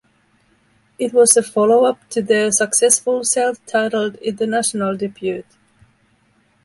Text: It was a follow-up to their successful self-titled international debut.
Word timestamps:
It 0.97 1.13
was 1.13 1.37
a 1.37 1.43
follow-up 1.43 2.09
to 2.09 2.23
their 2.23 2.51
successful 2.51 3.23
self-titled 3.23 4.15
international 4.15 4.97
debut. 4.97 5.43